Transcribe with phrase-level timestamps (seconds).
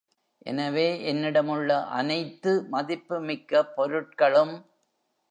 [0.45, 4.53] எனவே, என்னிடம் உள்ள அனைத்து மதிப்புமிக்க பொருட்களும்.